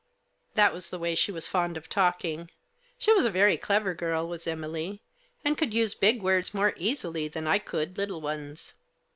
That 0.55 0.73
was 0.73 0.89
the 0.89 0.97
way 0.97 1.13
she 1.13 1.31
was 1.31 1.47
fond 1.47 1.77
of 1.77 1.87
talking. 1.87 2.49
She 2.97 3.13
was 3.13 3.23
a 3.23 3.29
very 3.29 3.55
clever 3.55 3.93
girl, 3.93 4.27
was 4.27 4.47
Emily, 4.47 5.03
and 5.45 5.55
could 5.55 5.75
use 5.75 5.93
big 5.93 6.23
words 6.23 6.55
more 6.55 6.73
easily 6.75 7.27
than 7.27 7.45
I 7.45 7.59
could 7.59 7.99
little 7.99 8.19
ones. 8.19 8.73